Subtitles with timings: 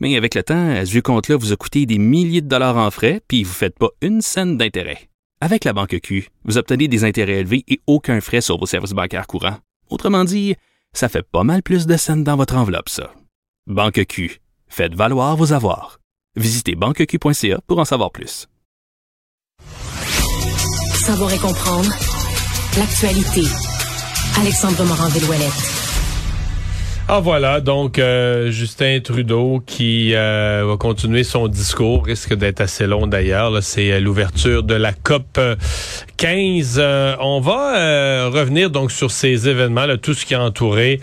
[0.00, 2.90] Mais avec le temps, à ce compte-là vous a coûté des milliers de dollars en
[2.90, 5.08] frais, puis vous ne faites pas une scène d'intérêt.
[5.42, 8.92] Avec la Banque Q, vous obtenez des intérêts élevés et aucun frais sur vos services
[8.92, 9.58] bancaires courants.
[9.88, 10.54] Autrement dit,
[10.92, 13.12] ça fait pas mal plus de scènes dans votre enveloppe, ça.
[13.66, 14.40] Banque Q.
[14.68, 16.00] Faites valoir vos avoirs.
[16.36, 18.46] Visitez banqueq.ca pour en savoir plus.
[20.94, 21.90] Savoir et comprendre
[22.78, 23.42] l'actualité.
[24.38, 25.89] Alexandre Morin-Villouellette.
[27.12, 32.86] Ah voilà, donc euh, Justin Trudeau qui euh, va continuer son discours, risque d'être assez
[32.86, 33.60] long d'ailleurs.
[33.64, 35.56] C'est euh, l'ouverture de la COP euh,
[36.18, 36.76] 15.
[36.78, 41.00] Euh, on va revenir donc sur ces événements, là, tout ce qui a entouré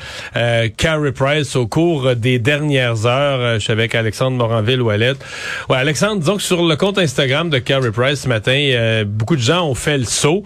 [0.78, 3.56] Carrie Price au cours des dernières heures.
[3.56, 5.18] Je suis avec Alexandre Moranville-Ouellette.
[5.68, 9.42] Ouais, Alexandre, disons que sur le compte Instagram de Carrie Price ce matin, beaucoup de
[9.42, 10.44] gens ont fait le saut.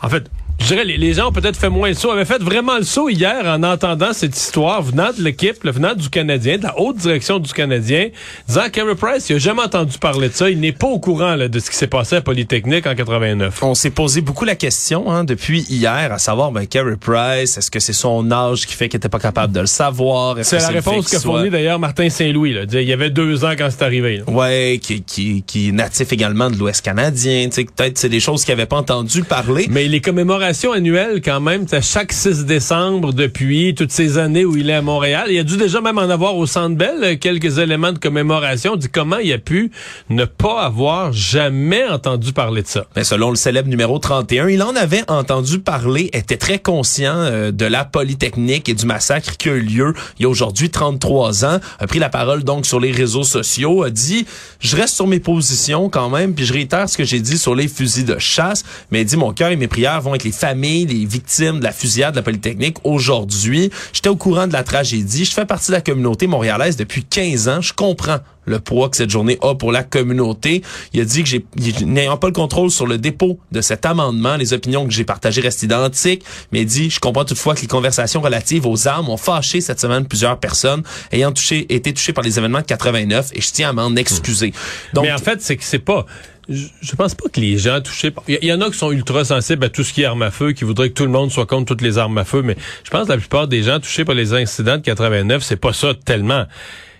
[0.00, 0.24] En fait,
[0.62, 2.84] je dirais, les, les gens ont peut-être fait moins le saut, avaient fait vraiment le
[2.84, 6.96] saut hier en entendant cette histoire venant de l'équipe, venant du Canadien, de la haute
[6.98, 8.08] direction du Canadien,
[8.46, 11.34] disant Carey Price, il a jamais entendu parler de ça, il n'est pas au courant
[11.34, 13.60] là, de ce qui s'est passé à Polytechnique en 89.
[13.62, 17.70] On s'est posé beaucoup la question hein, depuis hier, à savoir, ben, Carey Price, est-ce
[17.70, 20.36] que c'est son âge qui fait qu'il était pas capable de le savoir?
[20.42, 22.54] C'est que la réponse soit- fournie d'ailleurs Martin Saint-Louis.
[22.72, 24.18] Il y avait deux ans quand c'est arrivé.
[24.18, 24.24] là.
[24.30, 27.46] Ouais, qui, qui, qui est natif également de l'Ouest canadien.
[27.48, 29.66] Tu sais, peut-être c'est des choses qu'il avait pas entendu parler.
[29.68, 34.70] Mais les commémorations annuelles, quand même, chaque 6 décembre depuis toutes ces années où il
[34.70, 35.26] est à Montréal.
[35.30, 38.72] Il a dû déjà même en avoir au Centre Bell euh, quelques éléments de commémoration.
[38.74, 39.70] On dit comment il a pu
[40.10, 42.86] ne pas avoir jamais entendu parler de ça?
[42.96, 47.50] Mais selon le célèbre numéro 31, il en avait entendu parler, était très conscient euh,
[47.50, 51.44] de la Polytechnique et du massacre qui a eu lieu il y a aujourd'hui 33
[51.44, 54.26] ans, a pris la parole donc sur les réseaux sociaux, a dit
[54.60, 57.54] «Je reste sur mes positions quand même, puis je réitère ce que j'ai dit sur
[57.54, 60.86] les fusils de chasse, mais dit «Mon cœur et mes prières vont avec les familles,
[60.86, 63.70] les victimes de la fusillade de la Polytechnique aujourd'hui.
[63.92, 67.48] J'étais au courant de la tragédie, je fais partie de la communauté montréalaise depuis 15
[67.48, 70.62] ans, je comprends le poids que cette journée a pour la communauté.
[70.92, 74.52] Il a dit que n'ayant pas le contrôle sur le dépôt de cet amendement, les
[74.52, 78.20] opinions que j'ai partagées restent identiques, mais il dit, je comprends toutefois que les conversations
[78.20, 80.82] relatives aux armes ont fâché cette semaine plusieurs personnes
[81.12, 84.52] ayant touché, été touchées par les événements de 89 et je tiens à m'en excuser.
[84.92, 86.04] Donc, Mais en fait, c'est que c'est pas.
[86.48, 88.24] Je, pense pas que les gens touchés par.
[88.26, 90.22] Il y, y en a qui sont ultra sensibles à tout ce qui est armes
[90.22, 92.42] à feu, qui voudraient que tout le monde soit contre toutes les armes à feu,
[92.42, 95.56] mais je pense que la plupart des gens touchés par les incidents de 89, c'est
[95.56, 96.46] pas ça tellement.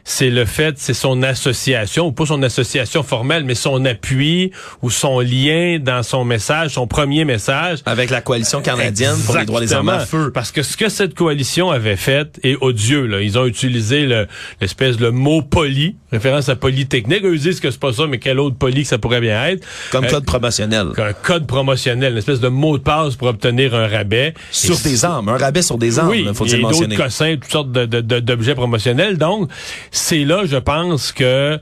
[0.04, 4.50] C'est le fait, c'est son association, ou pas son association formelle, mais son appui
[4.82, 7.78] ou son lien dans son message, son premier message.
[7.86, 10.24] avec la coalition canadienne pour les droits des armes à Exactement.
[10.24, 10.30] feu.
[10.32, 13.06] Parce que ce que cette coalition avait fait est odieux.
[13.06, 13.20] Là.
[13.20, 14.26] Ils ont utilisé le-
[14.60, 17.24] l'espèce de mot poli, référence à Polytechnique.
[17.24, 19.44] Eux ils disent que c'est pas ça, mais quel autre poli que ça pourrait bien
[19.46, 19.64] être.
[19.90, 20.88] Comme Euh, code promotionnel.
[20.98, 24.34] un code promotionnel, une espèce de mot de passe pour obtenir un rabais.
[24.50, 26.96] Sur Et des armes, un rabais sur des armes, oui, faut-il le mentionner.
[26.96, 29.16] d'autres cossins, toutes sortes de- de- de- d'objets promotionnels.
[29.16, 29.48] Donc,
[29.92, 31.60] c'est là, je pense que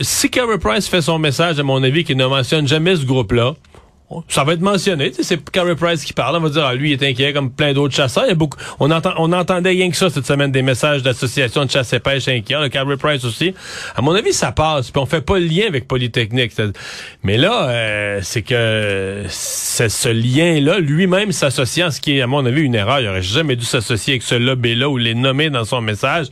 [0.00, 3.54] si Carey Price fait son message, à mon avis, qu'il ne mentionne jamais ce groupe-là,
[4.28, 5.12] ça va être mentionné.
[5.20, 6.36] C'est Carey Price qui parle.
[6.36, 8.24] On va dire, ah, lui, il est inquiet comme plein d'autres chasseurs.
[8.24, 11.02] Il y a beaucoup, on, entend, on entendait rien que ça cette semaine, des messages
[11.02, 12.58] d'associations de chasse et pêche inquiets.
[12.58, 13.52] Le Carey Price aussi.
[13.94, 14.90] À mon avis, ça passe.
[14.90, 16.52] Puis on fait pas le lien avec Polytechnique.
[17.22, 22.46] Mais là, euh, c'est que c'est ce lien-là, lui-même s'associant, ce qui est, à mon
[22.46, 23.00] avis, une erreur.
[23.00, 26.28] Il aurait jamais dû s'associer avec ce lobby-là ou les nommer dans son message.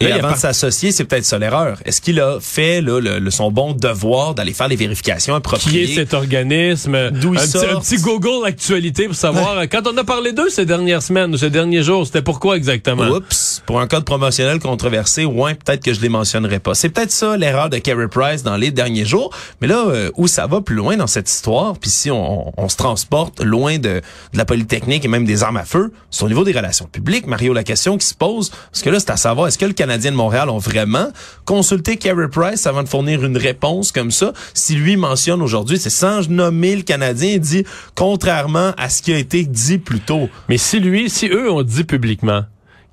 [0.00, 1.78] Et Là, avant de s'associer, c'est peut-être ça l'erreur.
[1.84, 5.38] Est-ce qu'il a fait là, le, le- son bon devoir d'aller faire les vérifications qui
[5.38, 5.92] appropriées?
[5.92, 7.10] est cet organisme?
[7.10, 7.64] D'où il un, petit, sort?
[7.78, 9.62] un petit Google actualité pour savoir.
[9.70, 13.08] Quand on a parlé d'eux ces dernières semaines, ces derniers jours, c'était pourquoi exactement?
[13.08, 16.74] Oups, pour un code promotionnel controversé, ouais, peut-être que je les mentionnerai pas.
[16.74, 19.34] C'est peut-être ça l'erreur de Carey Price dans les derniers jours.
[19.60, 22.68] Mais là, euh, où ça va plus loin dans cette histoire, puis si on, on
[22.68, 24.00] se transporte loin de,
[24.32, 27.26] de la Polytechnique et même des armes à feu, c'est au niveau des relations publiques,
[27.26, 29.72] Mario, la question qui se pose, parce que là, c'est à savoir, est-ce que le
[29.88, 31.08] Canadien de Montréal ont vraiment
[31.46, 34.34] consulté Carey Price avant de fournir une réponse comme ça?
[34.52, 37.64] Si lui mentionne aujourd'hui, c'est sans nommer le Canadien, il dit,
[37.94, 40.28] contrairement à ce qui a été dit plus tôt.
[40.50, 42.42] Mais si lui, si eux ont dit publiquement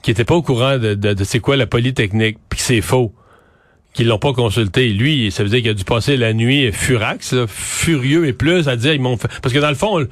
[0.02, 3.14] qu'ils n'étaient pas au courant de, c'est quoi la Polytechnique, puis que c'est faux,
[3.92, 7.36] qu'ils l'ont pas consulté, lui, ça veut dire qu'il a dû passer la nuit furax,
[7.46, 9.28] furieux et plus, à dire ils m'ont fait.
[9.42, 10.08] Parce que dans le fond,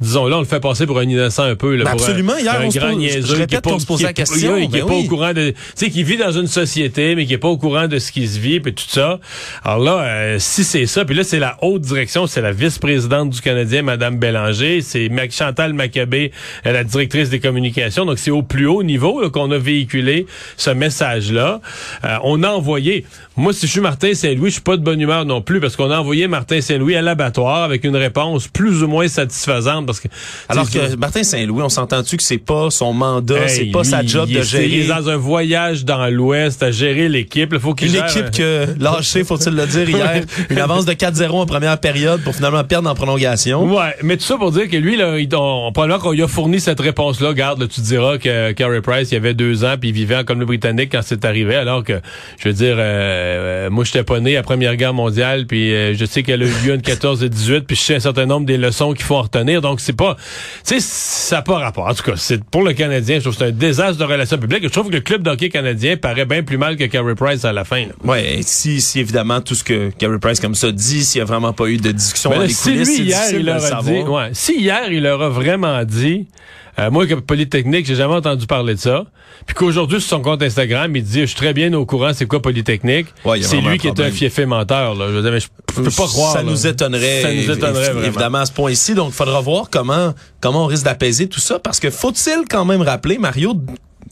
[0.00, 1.76] disons là, on le fait passer pour un innocent un peu.
[1.76, 2.32] Là, Ben pour absolument.
[2.32, 4.56] un, Hier, un on grand niaiseux qui est pas- se posait qui la est- question,
[4.56, 5.04] Qui est ben pas oui.
[5.04, 5.50] au courant de...
[5.50, 8.10] Tu sais, qui vit dans une société, mais qui est pas au courant de ce
[8.10, 9.20] qui se vit, puis tout ça.
[9.64, 13.30] Alors là, euh, si c'est ça, puis là, c'est la haute direction, c'est la vice-présidente
[13.30, 16.32] du Canadien, Madame Bélanger, c'est Chantal Maccabé,
[16.66, 18.04] euh, la directrice des communications.
[18.04, 21.60] Donc, c'est au plus haut niveau là, qu'on a véhiculé ce message-là.
[22.04, 23.04] Euh, on a envoyé...
[23.34, 25.74] Moi, si je suis Martin Saint-Louis, je suis pas de bonne humeur non plus, parce
[25.74, 30.00] qu'on a envoyé Martin Saint-Louis à l'abattoir avec une réponse plus ou moins satisfaisante, parce
[30.00, 30.08] que...
[30.50, 34.28] Alors que Martin Saint-Louis, on s'entend-tu que c'est pas son mandat, c'est pas sa job
[34.28, 37.50] de est- Il est gérer dans un voyage dans l'Ouest à gérer l'équipe.
[37.54, 40.92] Il faut qu'il une gère- équipe que lâché, faut-il le dire hier, une avance de
[40.92, 43.64] 4-0 en première période pour finalement perdre en prolongation.
[43.64, 46.28] Ouais, mais tout ça pour dire que lui, là, il, on, probablement qu'on lui a
[46.28, 47.32] fourni cette réponse-là.
[47.32, 50.24] Garde, là, tu diras que Carey Price, il avait deux ans, puis il vivait en
[50.24, 51.94] Colombie-Britannique quand c'est arrivé, alors que,
[52.38, 55.72] je veux dire, euh, euh, moi, j'étais pas né à la Première Guerre mondiale, puis
[55.74, 58.00] euh, je sais qu'elle a eu lieu entre 14 et 18, puis je sais un
[58.00, 59.60] certain nombre des leçons qu'il faut en retenir.
[59.60, 60.16] Donc, c'est pas...
[60.66, 61.86] Tu sais, ça n'a pas rapport.
[61.86, 64.38] En tout cas, c'est pour le Canadien, je trouve que c'est un désastre de relations
[64.38, 64.62] publiques.
[64.64, 67.52] Je trouve que le club d'hockey canadien paraît bien plus mal que Carey Price à
[67.52, 67.86] la fin.
[67.86, 67.92] là.
[68.04, 71.22] Ouais, et si, si évidemment tout ce que Gary Price comme ça dit, s'il y
[71.22, 73.44] a vraiment pas eu de discussion Ben dans là, les si coulisses, lui hier il
[73.44, 76.26] leur a dit, ouais, si hier il leur a vraiment dit,
[76.78, 79.04] euh, moi comme Polytechnique, j'ai jamais entendu parler de ça,
[79.46, 82.26] puis qu'aujourd'hui sur son compte Instagram, il dit je suis très bien au courant, c'est
[82.26, 85.06] quoi Polytechnique, Ouais, c'est lui qui est un fiefé menteur là.
[85.08, 85.46] Je veux dire, mais je,
[85.76, 86.32] je peux pas croire.
[86.32, 86.50] Ça là.
[86.50, 87.22] nous étonnerait.
[87.22, 88.06] Ça nous étonnerait.
[88.06, 88.94] Évidemment à ce point-ci.
[88.94, 91.58] Donc, il faudra voir comment, comment on risque d'apaiser tout ça.
[91.58, 93.54] Parce que faut-il quand même rappeler, Mario,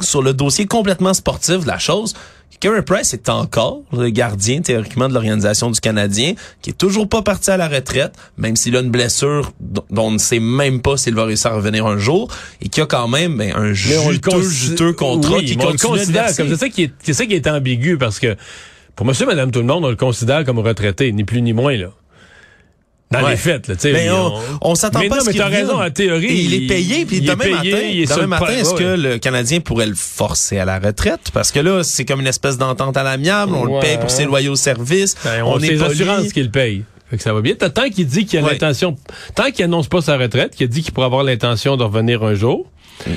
[0.00, 2.14] sur le dossier complètement sportif de la chose,
[2.58, 7.22] Carey Price est encore le gardien théoriquement de l'organisation du Canadien, qui est toujours pas
[7.22, 10.98] parti à la retraite, même s'il a une blessure dont on ne sait même pas
[10.98, 12.28] s'il va réussir à revenir un jour,
[12.60, 15.98] et qui a quand même ben, un juteux, juteux contrat oui, qui on le continue
[15.98, 18.36] considère comme c'est ça qui est c'est ça qui est ambigu parce que
[18.94, 21.76] pour monsieur madame tout le monde on le considère comme retraité ni plus ni moins
[21.76, 21.90] là.
[23.12, 23.30] Dans Ouais.
[23.32, 23.92] les faits, là, tu sais.
[23.92, 26.54] Mais on, on s'attend pas non, à ce mais qu'il raison, en théorie, Et il
[26.54, 28.78] est payé, puis demain payé, matin, il est demain le matin, point, est-ce ouais.
[28.78, 31.32] que le Canadien pourrait le forcer à la retraite?
[31.34, 33.80] Parce que là, c'est comme une espèce d'entente à l'amiable, on le Ouais.
[33.80, 36.84] paye pour ses loyaux services, Ben, on, on, est c'est les assurances qui le payent.
[37.10, 37.56] Fait que ça va bien.
[37.56, 38.52] Tant qu'il dit qu'il a Ouais.
[38.52, 38.96] l'intention,
[39.34, 42.34] tant qu'il annonce pas sa retraite, qu'il dit qu'il pourrait avoir l'intention de revenir un
[42.34, 42.70] jour,
[43.08, 43.10] Mm.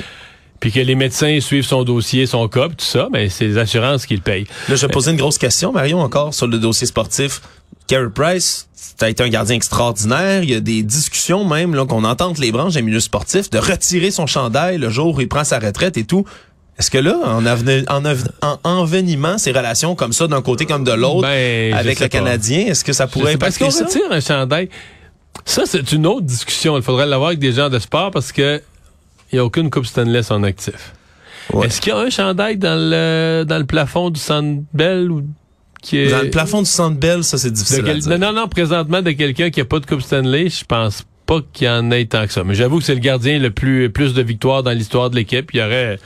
[0.58, 4.06] puis que les médecins suivent son dossier, son puis tout ça, mais c'est les assurances
[4.06, 4.46] qui le payent.
[4.68, 7.40] Là, je vais poser une grosse question, Marion, encore sur le dossier sportif.
[7.86, 10.42] Carey Price, ça a été un gardien extraordinaire.
[10.42, 13.50] Il y a des discussions même là qu'on entend entre les branches des milieux sportifs
[13.50, 16.24] de retirer son chandail le jour où il prend sa retraite et tout.
[16.78, 20.66] Est-ce que là, en, aveni- en, av- en envenimant ces relations comme ça d'un côté
[20.66, 22.08] comme de l'autre Ben, avec le pas.
[22.08, 23.84] Canadien, est-ce que ça pourrait Parce impacter qu'on ça?
[23.84, 24.68] retire un chandail?
[25.44, 26.76] Ça, c'est une autre discussion.
[26.76, 28.60] Il faudrait l'avoir avec des gens de sport parce que
[29.30, 30.92] il n'y a aucune Coupe Stanley en actif.
[31.52, 31.66] Ouais.
[31.66, 35.22] Est-ce qu'il y a un chandail dans le, dans le plafond du Centre Bell ou
[35.84, 36.10] qui est...
[36.10, 38.18] Dans le plafond du Centre Bell, ça c'est difficile à quel- dire.
[38.18, 41.66] non, non, présentement, de quelqu'un qui a pas de Coupe Stanley, je pense pas qu'il
[41.66, 42.42] y en ait tant que ça.
[42.44, 45.50] Mais j'avoue que c'est le gardien le plus plus de victoires dans l'histoire de l'équipe.
[45.54, 45.98] Il y aurait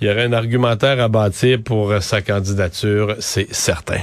[0.00, 4.00] il y aurait un argumentaire à bâtir pour sa candidature, c'est certain.